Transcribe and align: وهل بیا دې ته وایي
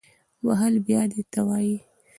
وهل 0.45 0.73
بیا 0.87 1.01
دې 1.11 1.21
ته 1.31 1.39
وایي 1.47 1.77